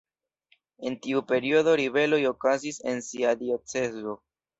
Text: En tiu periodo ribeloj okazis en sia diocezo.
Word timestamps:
En 0.89 0.95
tiu 1.01 1.19
periodo 1.31 1.75
ribeloj 1.81 2.19
okazis 2.29 2.81
en 2.93 3.05
sia 3.09 3.35
diocezo. 3.43 4.17